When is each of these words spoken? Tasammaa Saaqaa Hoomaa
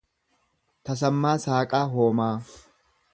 Tasammaa 0.89 1.35
Saaqaa 1.45 1.83
Hoomaa 1.93 2.35